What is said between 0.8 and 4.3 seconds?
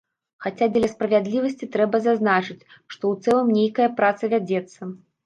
справядлівасці, трэба зазначыць, што ў цэлым нейкая праца